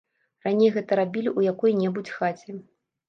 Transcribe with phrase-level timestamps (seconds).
[0.45, 2.59] Раней гэта рабілі ў якой-небудзь хаце.